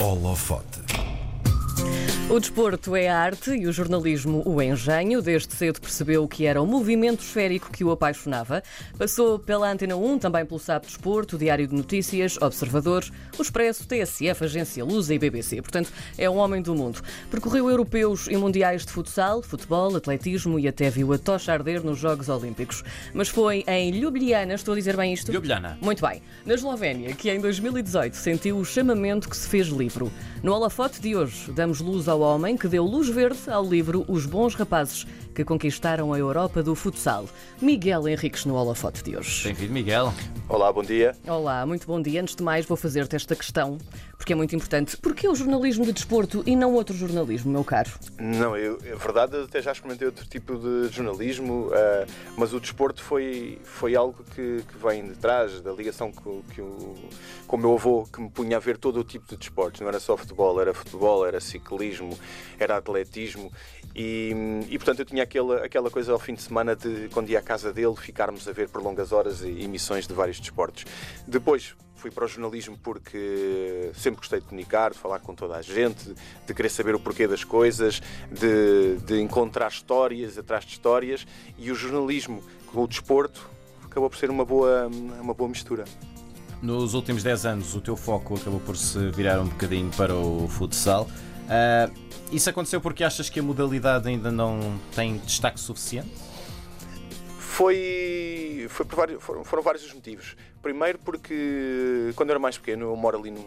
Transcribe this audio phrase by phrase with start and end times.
[0.00, 0.89] Holofote.
[2.30, 5.20] O desporto é a arte e o jornalismo o engenho.
[5.20, 8.62] Desde cedo percebeu que era o movimento esférico que o apaixonava.
[8.96, 13.04] Passou pela Antena 1, também pelo SAP Desporto, Diário de Notícias, Observador,
[13.36, 15.60] o Expresso, TSF, Agência Lusa e BBC.
[15.60, 17.02] Portanto, é um homem do mundo.
[17.32, 21.98] Percorreu europeus e mundiais de futsal, futebol, atletismo e até viu a tocha arder nos
[21.98, 22.84] Jogos Olímpicos.
[23.12, 25.32] Mas foi em Ljubljana, estou a dizer bem isto?
[25.32, 25.76] Ljubljana.
[25.80, 26.22] Muito bem.
[26.46, 30.12] Na Eslovénia, que em 2018 sentiu o chamamento que se fez livro.
[30.44, 34.26] No holofote de hoje, damos luz ao homem que deu luz verde ao livro Os
[34.26, 37.26] Bons Rapazes que conquistaram a Europa do futsal.
[37.60, 39.44] Miguel Henriques no holofote de hoje.
[39.44, 40.12] Bem-vindo, Miguel.
[40.48, 41.14] Olá, bom dia.
[41.26, 42.20] Olá, muito bom dia.
[42.20, 43.78] Antes de mais, vou fazer-te esta questão,
[44.16, 44.96] porque é muito importante.
[44.96, 47.90] Porquê o jornalismo de desporto e não outro jornalismo, meu caro?
[48.18, 53.02] Não, eu, é verdade, até já experimentei outro tipo de jornalismo, uh, mas o desporto
[53.02, 56.96] foi, foi algo que, que vem de trás, da ligação que, que o,
[57.46, 59.80] com o meu avô, que me punha a ver todo o tipo de desportos.
[59.80, 62.18] Não era só futebol, era futebol, era ciclismo,
[62.58, 63.52] era atletismo.
[63.94, 64.32] E,
[64.68, 67.42] e portanto eu tinha aquela, aquela coisa ao fim de semana de quando ia à
[67.42, 70.84] casa dele ficarmos a ver por longas horas emissões de vários desportos.
[71.26, 75.62] Depois fui para o jornalismo porque sempre gostei de comunicar, de falar com toda a
[75.62, 76.14] gente,
[76.46, 81.70] de querer saber o porquê das coisas, de, de encontrar histórias atrás de histórias e
[81.70, 83.48] o jornalismo com o desporto
[83.84, 84.88] acabou por ser uma boa,
[85.20, 85.84] uma boa mistura.
[86.62, 90.48] Nos últimos 10 anos o teu foco acabou por se virar um bocadinho para o
[90.48, 91.08] futsal.
[91.50, 91.92] Uh,
[92.30, 96.12] isso aconteceu porque achas que a modalidade ainda não tem destaque suficiente?
[97.38, 100.36] Foi, foi por vários, foram, foram, vários os motivos.
[100.62, 103.44] Primeiro porque quando eu era mais pequeno, eu moro ali num,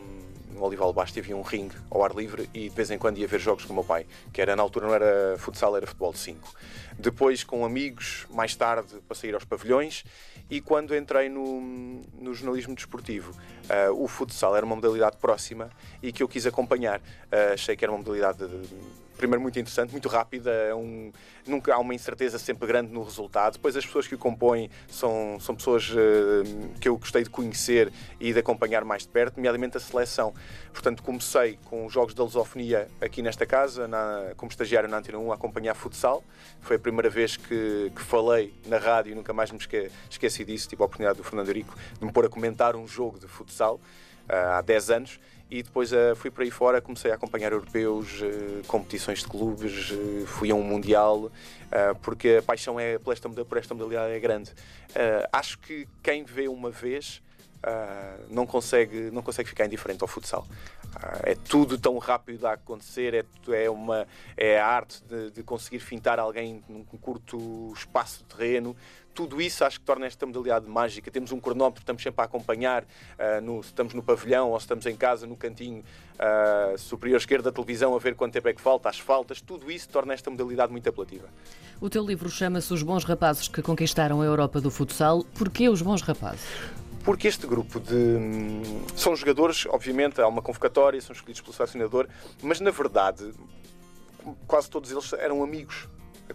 [0.66, 3.40] Olival Basto havia um ringue ao ar livre e de vez em quando ia ver
[3.40, 6.20] jogos com o meu pai, que era na altura não era futsal, era futebol de
[6.20, 6.54] 5.
[6.98, 10.04] Depois com amigos, mais tarde para sair aos pavilhões
[10.50, 11.60] e quando entrei no,
[12.20, 15.70] no jornalismo desportivo, uh, o futsal era uma modalidade próxima
[16.02, 17.00] e que eu quis acompanhar.
[17.00, 21.12] Uh, achei que era uma modalidade de, primeiro muito interessante, muito rápida, é um,
[21.48, 23.54] nunca há uma incerteza sempre grande no resultado.
[23.54, 25.96] Depois as pessoas que o compõem são, são pessoas uh,
[26.80, 30.34] que eu gostei de conhecer e de acompanhar mais de perto, nomeadamente a seleção.
[30.72, 35.18] Portanto, comecei com os jogos da lusofonia aqui nesta casa, na, como estagiário na Antena
[35.20, 36.24] 1, a acompanhar futsal.
[36.62, 40.44] Foi a primeira vez que, que falei na rádio e nunca mais me esque, esqueci
[40.44, 40.68] disso.
[40.68, 43.80] Tive a oportunidade do Fernando Rico de me pôr a comentar um jogo de futsal
[44.30, 48.22] uh, há 10 anos e depois uh, fui para aí fora, comecei a acompanhar europeus,
[48.22, 51.32] uh, competições de clubes, uh, fui a um mundial,
[52.04, 54.52] porque a paixão é, por, esta, por esta modalidade é grande.
[55.32, 57.20] acho que quem vê uma vez
[58.30, 60.46] não, consegue, não consegue ficar indiferente ao futsal.
[61.24, 65.80] é tudo tão rápido a acontecer, é, é, uma, é a arte de, de conseguir
[65.80, 68.76] fintar alguém num curto espaço de terreno,
[69.14, 71.10] tudo isso acho que torna esta modalidade mágica.
[71.12, 74.66] Temos um cronómetro, estamos sempre a acompanhar, uh, no, se estamos no pavilhão ou se
[74.66, 75.84] estamos em casa, no cantinho
[76.16, 79.72] uh, superior esquerdo da televisão, a ver quanto tempo é que falta, as faltas, tudo
[79.72, 81.28] isso torna esta modalidade muito apelativa.
[81.80, 85.24] O teu livro chama-se Os Bons Rapazes que Conquistaram a Europa do Futsal.
[85.36, 86.46] Porquê os bons rapazes?
[87.04, 87.94] Porque este grupo de.
[87.94, 92.08] Hum, são jogadores, obviamente, há uma convocatória, são escolhidos pelo selecionador,
[92.42, 93.34] mas na verdade,
[94.48, 95.88] quase todos eles eram amigos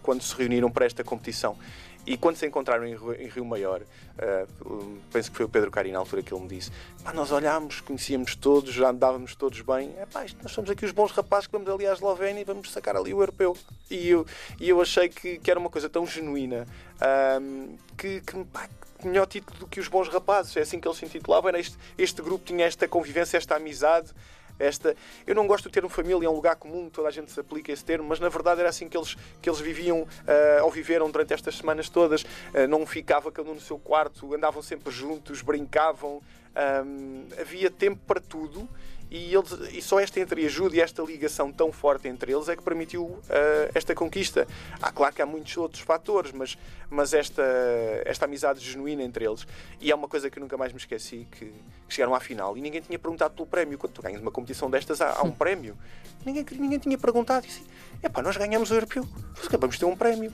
[0.03, 1.57] quando se reuniram para esta competição.
[2.05, 2.95] E quando se encontraram em,
[3.27, 6.71] Rio Maior, uh, penso que foi o Pedro Cari na altura que ele me disse:
[7.13, 9.93] nós olhámos, conhecíamos todos, já andávamos todos bem.
[9.97, 12.71] É, pá, nós somos aqui os bons rapazes que vamos ali à Eslovénia e vamos
[12.71, 13.55] sacar ali o europeu.
[13.91, 14.25] E eu,
[14.59, 16.65] e eu achei que, que era uma coisa tão genuína
[16.95, 18.67] uh, que, que pá,
[19.07, 20.55] melhor título do que os bons rapazes.
[20.57, 21.51] É assim que eles se intitulavam.
[21.55, 24.13] Este, este grupo tinha esta convivência, esta amizade
[24.59, 24.95] esta.
[25.25, 27.71] Eu não gosto do termo família, é um lugar comum, toda a gente se aplica
[27.71, 30.07] esse termo, mas na verdade era assim que eles, que eles viviam uh,
[30.63, 32.23] ou viveram durante estas semanas todas.
[32.23, 36.21] Uh, não ficava cada um no seu quarto, andavam sempre juntos, brincavam,
[36.85, 38.67] um, havia tempo para tudo
[39.11, 42.61] e, eles, e só esta entreajuda e esta ligação tão forte entre eles é que
[42.61, 43.21] permitiu uh,
[43.73, 44.47] esta conquista.
[44.79, 46.55] Há, claro que há muitos outros fatores, mas,
[46.89, 47.43] mas esta,
[48.05, 49.47] esta amizade genuína entre eles.
[49.81, 52.55] E é uma coisa que eu nunca mais me esqueci: que, que chegaram à final
[52.55, 53.79] e ninguém tinha perguntado pelo prémio.
[53.79, 55.75] Quando tu ganhas uma competição destas, há, há um prémio.
[56.23, 57.47] Ninguém, ninguém tinha perguntado.
[57.47, 57.65] E assim,
[58.03, 59.07] epá, nós ganhamos o europeu,
[59.43, 60.31] acabamos de ter um prémio.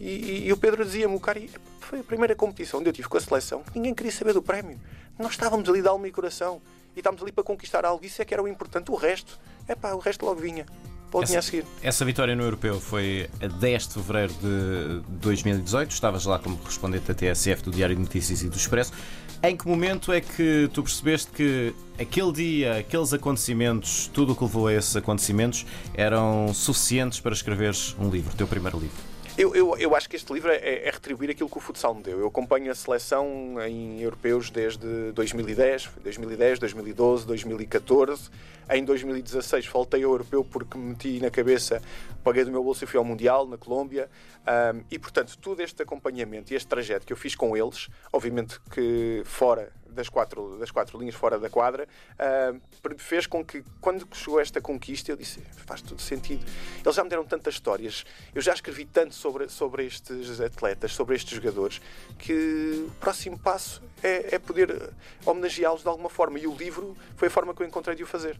[0.00, 1.40] E, e, e o Pedro dizia-me, o cara,
[1.80, 4.78] foi a primeira competição onde eu tive com a seleção, ninguém queria saber do prémio.
[5.18, 6.60] Nós estávamos ali de alma e coração
[6.96, 8.04] e estávamos ali para conquistar algo.
[8.04, 8.90] Isso é que era o importante.
[8.90, 9.38] O resto,
[9.68, 10.66] é pá, o resto logo vinha.
[11.10, 11.64] Pode essa, a seguir.
[11.82, 15.90] Essa vitória no Europeu foi a 10 de fevereiro de 2018.
[15.90, 18.92] Estavas lá como correspondente da TSF, do Diário de Notícias e do Expresso.
[19.42, 24.42] Em que momento é que tu percebeste que aquele dia, aqueles acontecimentos, tudo o que
[24.42, 29.15] levou a esses acontecimentos, eram suficientes para escreveres um livro, o teu primeiro livro?
[29.38, 32.02] Eu, eu, eu acho que este livro é, é, retribuir aquilo que o futsal me
[32.02, 32.18] deu.
[32.18, 38.30] Eu acompanho a seleção em europeus desde 2010, 2010, 2012, 2014.
[38.70, 41.82] Em 2016 faltei ao europeu porque me meti na cabeça,
[42.24, 44.08] paguei do meu bolso e fui ao Mundial na Colômbia.
[44.74, 48.58] Um, e portanto, todo este acompanhamento e este trajeto que eu fiz com eles, obviamente
[48.70, 52.60] que fora das quatro, das quatro linhas fora da quadra, uh,
[52.98, 56.44] fez com que, quando chegou esta conquista, eu disse: faz todo sentido.
[56.84, 58.04] Eles já me deram tantas histórias,
[58.34, 61.80] eu já escrevi tanto sobre, sobre estes atletas, sobre estes jogadores,
[62.18, 64.92] que o próximo passo é, é poder
[65.24, 66.38] homenageá-los de alguma forma.
[66.38, 68.38] E o livro foi a forma que eu encontrei de o fazer.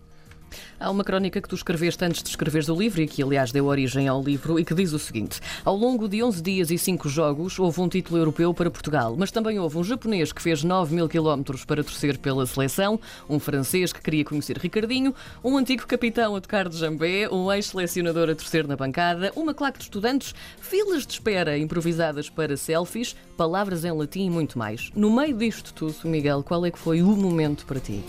[0.78, 3.66] Há uma crónica que tu escreveste antes de escreveres o livro e que, aliás, deu
[3.66, 7.08] origem ao livro e que diz o seguinte: Ao longo de 11 dias e 5
[7.08, 10.94] jogos, houve um título europeu para Portugal, mas também houve um japonês que fez 9
[10.94, 16.36] mil quilómetros para torcer pela seleção, um francês que queria conhecer Ricardinho, um antigo capitão
[16.36, 21.06] a tocar de jambé, um ex-selecionador a torcer na bancada, uma claque de estudantes, filas
[21.06, 24.90] de espera improvisadas para selfies, palavras em latim e muito mais.
[24.94, 28.02] No meio disto tudo, Miguel, qual é que foi o momento para ti?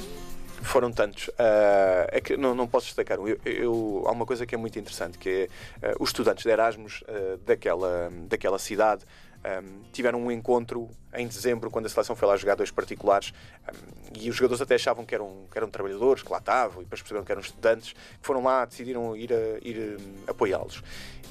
[0.67, 1.29] Foram tantos.
[1.29, 3.17] Uh, é que não, não posso destacar.
[3.19, 5.49] Eu, eu, há uma coisa que é muito interessante, que
[5.81, 9.05] é uh, os estudantes de Erasmus uh, daquela, daquela cidade
[9.47, 13.33] um, tiveram um encontro em dezembro, quando a seleção foi lá jogar dois particulares,
[13.67, 16.83] um, e os jogadores até achavam que eram, que eram trabalhadores, que lá estavam, e
[16.85, 20.83] depois perceberam que eram estudantes, que foram lá, decidiram ir, ir um, apoiá-los.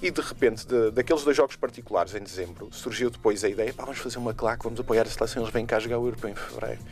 [0.03, 3.99] E de repente, de, daqueles dois jogos particulares em dezembro, surgiu depois a ideia: vamos
[3.99, 6.83] fazer uma claque, vamos apoiar a seleção, eles vêm cá jogar o Europeu em fevereiro.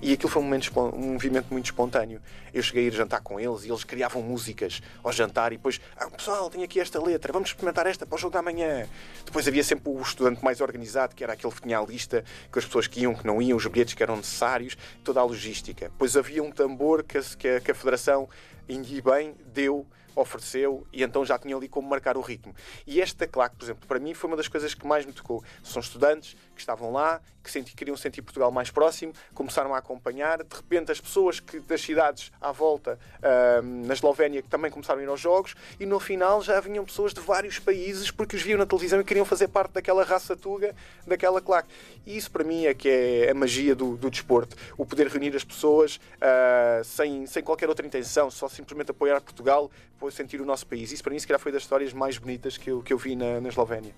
[0.00, 2.20] E aquilo foi um, momento, um movimento muito espontâneo.
[2.52, 5.80] Eu cheguei a ir jantar com eles e eles criavam músicas ao jantar, e depois,
[5.96, 8.86] ah, pessoal, tem aqui esta letra, vamos experimentar esta para o jogo da manhã.
[9.24, 10.71] Depois havia sempre o estudante mais organizado,
[11.14, 13.56] que era aquele que tinha a lista com as pessoas que iam, que não iam,
[13.56, 15.88] os bilhetes que eram necessários, toda a logística.
[15.88, 18.28] Depois havia um tambor que a, que a, que a Federação,
[18.68, 22.54] e bem, deu ofereceu e então já tinha ali como marcar o ritmo.
[22.86, 25.42] E esta claque, por exemplo, para mim foi uma das coisas que mais me tocou.
[25.62, 30.42] São estudantes que estavam lá, que senti, queriam sentir Portugal mais próximo, começaram a acompanhar.
[30.42, 35.00] De repente, as pessoas que das cidades à volta, uh, na Eslovénia, que também começaram
[35.00, 38.42] a ir aos jogos, e no final já vinham pessoas de vários países porque os
[38.42, 40.74] viam na televisão e queriam fazer parte daquela raça tuga,
[41.06, 41.68] daquela claque.
[42.06, 45.34] E isso para mim é que é a magia do, do desporto, o poder reunir
[45.34, 49.70] as pessoas uh, sem, sem qualquer outra intenção, só simplesmente apoiar Portugal,
[50.10, 50.90] sentir o nosso país.
[50.92, 53.14] Isso para mim, se calhar, foi das histórias mais bonitas que eu, que eu vi
[53.14, 53.94] na, na Eslovénia.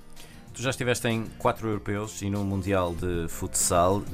[0.55, 4.05] Tu já estiveste em quatro europeus e no Mundial de Futsal.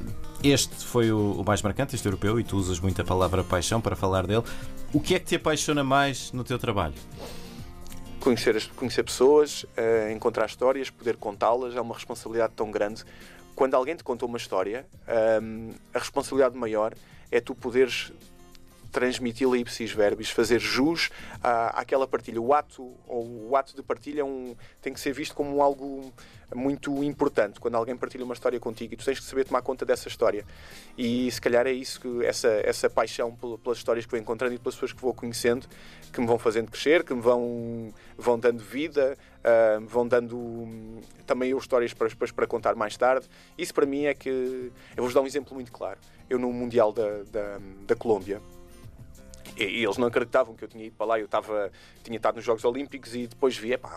[0.43, 3.95] Este foi o, mais marcante, este europeu, e tu usas muito a palavra paixão para
[3.95, 4.43] falar dele.
[4.91, 6.95] O que é que te apaixona mais no teu trabalho?
[8.21, 13.05] Conhecer, conhecer pessoas, uh, encontrar histórias, poder contá-las é uma responsabilidade tão grande.
[13.55, 14.87] Quando alguém te contou uma história,
[15.43, 16.95] um, a responsabilidade maior
[17.31, 18.13] é tu poderes
[18.91, 21.11] transmiti-la ipsis verbis, fazer jus
[21.43, 22.41] à, àquela partilha.
[22.41, 26.13] O ato, ou o ato de partilha é um, tem que ser visto como algo
[26.55, 27.61] muito importante.
[27.61, 30.45] Quando alguém partilha uma história contigo e tu tens que saber tomar conta dessa história.
[30.97, 34.59] E se calhar é isso, que essa, essa paixão pelas histórias que vou encontrando e
[34.59, 35.67] pelas pessoas que vou conhecendo,
[36.13, 41.01] que me vão fazendo crescer, que me vão, vão dando vida, uh, vão dando um,
[41.27, 43.29] também eu histórias para, para contar mais tarde.
[43.57, 44.29] Isso para mim é que.
[44.29, 45.99] Eu vou-vos dar um exemplo muito claro.
[46.29, 48.41] Eu no Mundial da, da, da Colômbia,
[49.56, 51.19] e, eles não acreditavam que eu tinha ido para lá.
[51.19, 51.70] Eu estava,
[52.02, 53.91] tinha estado nos Jogos Olímpicos e depois vi, pá,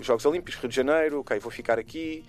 [0.00, 2.24] Jogos Olímpicos, Rio de Janeiro, ok, vou ficar aqui.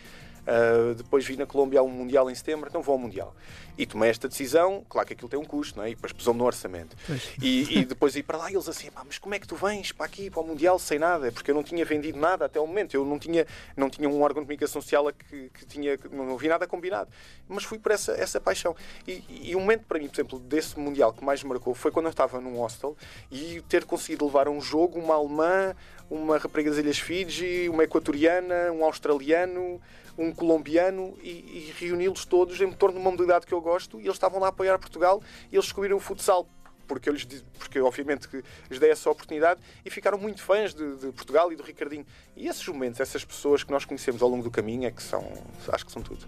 [0.47, 3.35] Uh, depois vi na Colômbia um Mundial em setembro, então vou ao Mundial.
[3.77, 5.91] E tomei esta decisão, claro que aquilo tem um custo, não é?
[5.91, 6.97] E depois pesou no orçamento.
[7.41, 9.93] E, e, depois ir para lá e eles assim, mas como é que tu vens
[9.93, 11.31] para aqui, para o Mundial, sem nada?
[11.31, 14.21] Porque eu não tinha vendido nada até o momento, eu não tinha, não tinha um
[14.21, 17.09] órgão de comunicação social que, que tinha, não vi nada combinado.
[17.47, 18.75] Mas fui por essa, essa paixão.
[19.07, 21.91] E, e o momento para mim, por exemplo, desse Mundial que mais me marcou foi
[21.91, 22.97] quando eu estava num hostel
[23.31, 25.73] e ter conseguido levar um jogo uma alemã,
[26.09, 29.79] uma rapariga das Ilhas Fiji, uma equatoriana, um australiano,
[30.17, 34.03] um colombiano e, e reuni-los todos em torno de uma modalidade que eu gosto e
[34.03, 36.47] eles estavam lá a apoiar Portugal e eles descobriram o futsal
[36.89, 37.25] porque eu lhes
[37.59, 41.55] porque obviamente que lhes dei essa oportunidade e ficaram muito fãs de, de, Portugal e
[41.55, 42.05] do Ricardinho.
[42.35, 45.23] E esses momentos, essas pessoas que nós conhecemos ao longo do caminho é que são,
[45.67, 46.25] acho que são tudo.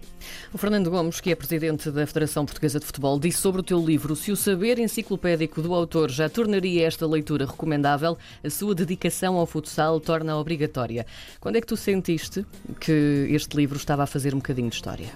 [0.52, 3.84] O Fernando Gomes, que é presidente da Federação Portuguesa de Futebol, disse sobre o teu
[3.84, 9.36] livro: se o saber enciclopédico do autor já tornaria esta leitura recomendável, a sua dedicação
[9.36, 11.04] ao futsal torna obrigatória.
[11.40, 12.46] Quando é que tu sentiste
[12.78, 15.10] que este livro estava a fazer um bocadinho de história?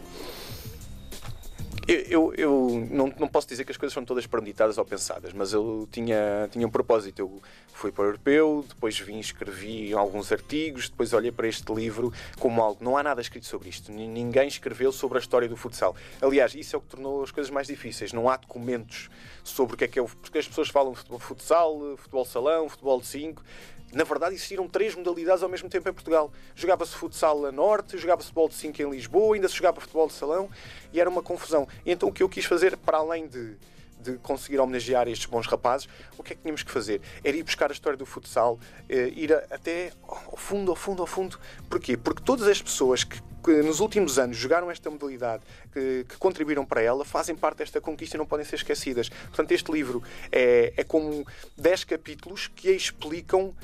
[1.89, 5.33] Eu, eu, eu, não, não posso dizer que as coisas foram todas premeditadas ou pensadas,
[5.33, 7.21] mas eu tinha, tinha um propósito.
[7.21, 7.41] Eu
[7.73, 12.61] fui para o europeu, depois vim, escrevi alguns artigos, depois olhei para este livro como
[12.61, 12.83] algo.
[12.83, 13.93] Não há nada escrito sobre isto.
[13.93, 15.95] Ninguém escreveu sobre a história do futsal.
[16.21, 18.13] Aliás, isso é o que tornou as coisas mais difíceis.
[18.13, 19.09] Não há documentos
[19.45, 20.07] sobre o que é que é o.
[20.07, 23.45] Porque as pessoas falam futebol futsal, futebol salão, futebol de 5
[23.93, 26.33] Na verdade, existiram três modalidades ao mesmo tempo em Portugal.
[26.55, 30.13] Jogava-se futsal a norte, jogava-se futebol de 5 em Lisboa, ainda se jogava futebol de
[30.13, 30.51] salão
[30.93, 31.69] e era uma confusão.
[31.85, 33.57] Então o que eu quis fazer, para além de,
[34.01, 35.89] de conseguir homenagear estes bons rapazes,
[36.19, 37.01] o que é que tínhamos que fazer?
[37.23, 41.07] Era ir buscar a história do futsal, eh, ir até ao fundo, ao fundo, ao
[41.07, 41.39] fundo.
[41.71, 41.97] Porquê?
[41.97, 46.67] Porque todas as pessoas que, que nos últimos anos jogaram esta modalidade, que, que, contribuíram
[46.67, 49.09] para ela, fazem parte desta conquista e não podem ser esquecidas.
[49.09, 51.25] Portanto, este livro é, é como
[51.57, 53.55] 10 capítulos que explicam uh,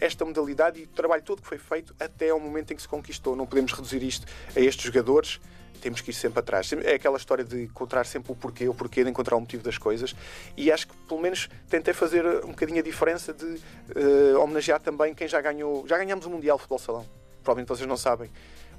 [0.00, 2.86] esta modalidade e o trabalho todo que foi feito até ao momento em que se
[2.86, 3.34] conquistou.
[3.34, 4.24] Não podemos reduzir isto
[4.54, 5.40] a estes jogadores
[5.80, 6.72] temos que ir sempre atrás.
[6.72, 9.76] É aquela história de encontrar sempre o porquê, o porquê de encontrar o motivo das
[9.76, 10.16] coisas.
[10.56, 15.12] E acho que pelo menos tentei fazer um bocadinho a diferença de uh, homenagear também
[15.12, 15.86] quem já ganhou.
[15.86, 17.06] Já ganhamos o Mundial de Futebol Salão.
[17.42, 18.30] Provavelmente vocês não sabem.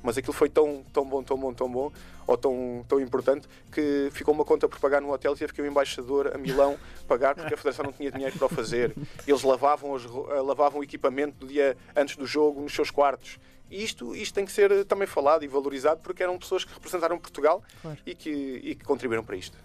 [0.06, 1.92] Mas aquilo foi tão, tão bom, tão bom, tão bom,
[2.28, 5.62] ou tão, tão importante, que ficou uma conta por pagar no hotel e teve que
[5.62, 8.96] o embaixador a Milão pagar porque a Federação não tinha dinheiro para o fazer.
[9.28, 13.40] Eles lavavam, os, eh, lavavam o equipamento do dia antes do jogo nos seus quartos
[13.70, 17.18] e isto, isto tem que ser também falado e valorizado porque eram pessoas que representaram
[17.18, 17.98] Portugal claro.
[18.06, 19.58] e, que, e que contribuíram para isto.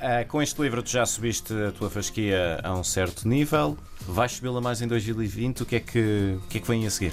[0.00, 4.32] Uh, com este livro tu já subiste a tua fasquia a um certo nível, vais
[4.32, 7.12] subi-la mais em 2020, o que é que, o que, é que vem a seguir?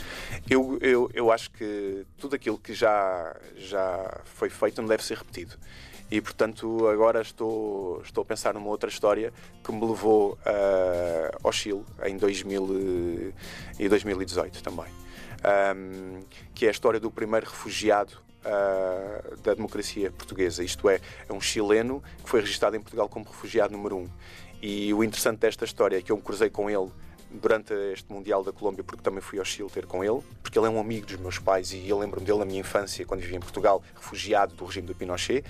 [0.50, 5.18] Eu, eu, eu acho que tudo aquilo que já, já foi feito não deve ser
[5.18, 5.56] repetido.
[6.10, 11.52] E portanto agora estou, estou a pensar numa outra história que me levou uh, ao
[11.52, 13.34] Chile em 2000
[13.78, 14.88] e 2018 também
[15.38, 16.22] um,
[16.54, 18.14] que é a história do primeiro refugiado
[18.48, 20.64] uh, da democracia portuguesa.
[20.64, 24.10] Isto é, é um chileno que foi registado em Portugal como refugiado número um.
[24.62, 26.90] E o interessante desta história é que eu me cruzei com ele
[27.30, 30.66] durante este Mundial da Colômbia, porque também fui ao Chile ter com ele, porque ele
[30.66, 33.38] é um amigo dos meus pais e eu lembro-me dele na minha infância, quando vivia
[33.38, 35.44] em Portugal, refugiado do regime do Pinochet.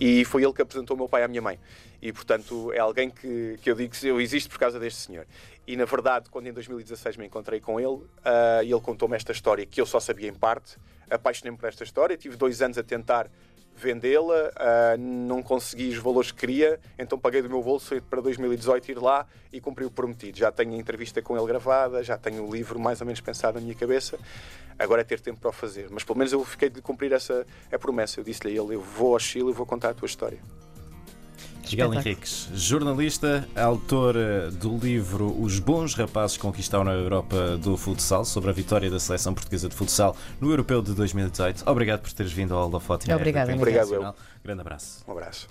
[0.00, 1.58] E foi ele que apresentou o meu pai à minha mãe.
[2.02, 5.26] E, portanto, é alguém que, que eu digo que eu existo por causa deste senhor.
[5.66, 9.64] E, na verdade, quando em 2016 me encontrei com ele, uh, ele contou-me esta história
[9.64, 10.76] que eu só sabia em parte,
[11.10, 13.30] apaixonei-me por esta história, tive dois anos a tentar
[13.76, 18.90] vendê-la, uh, não consegui os valores que queria, então paguei do meu bolso para 2018
[18.90, 20.38] ir lá e cumpri o prometido.
[20.38, 23.56] Já tenho a entrevista com ele gravada, já tenho o livro mais ou menos pensado
[23.56, 24.18] na minha cabeça,
[24.78, 25.88] agora é ter tempo para o fazer.
[25.90, 28.18] Mas pelo menos eu fiquei de cumprir essa a promessa.
[28.18, 30.38] Eu disse-lhe a ele: eu vou ao Chile e vou contar a tua história.
[31.70, 38.24] Miguel Henriques, jornalista, autor eh, do livro Os Bons Rapazes Conquistaram a Europa do Futsal,
[38.24, 41.68] sobre a vitória da seleção portuguesa de futsal no Europeu de 2018.
[41.68, 43.12] Obrigado por teres vindo ao Holofote.
[43.12, 44.14] Obrigado, Obrigado, eu.
[44.44, 45.04] Grande abraço.
[45.08, 45.48] Um abraço.